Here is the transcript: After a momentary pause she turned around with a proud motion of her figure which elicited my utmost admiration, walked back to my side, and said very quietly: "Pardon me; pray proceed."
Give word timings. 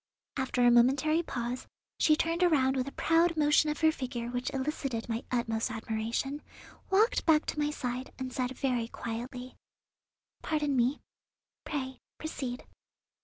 After 0.35 0.63
a 0.63 0.71
momentary 0.71 1.21
pause 1.21 1.67
she 1.99 2.15
turned 2.15 2.41
around 2.41 2.75
with 2.75 2.87
a 2.87 2.91
proud 2.93 3.37
motion 3.37 3.69
of 3.69 3.81
her 3.81 3.91
figure 3.91 4.29
which 4.29 4.49
elicited 4.51 5.07
my 5.07 5.23
utmost 5.29 5.69
admiration, 5.69 6.41
walked 6.89 7.23
back 7.27 7.45
to 7.45 7.59
my 7.59 7.69
side, 7.69 8.11
and 8.17 8.33
said 8.33 8.57
very 8.57 8.87
quietly: 8.87 9.53
"Pardon 10.41 10.75
me; 10.75 11.01
pray 11.65 11.99
proceed." 12.17 12.65